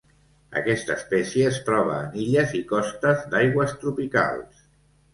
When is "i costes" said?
2.63-3.25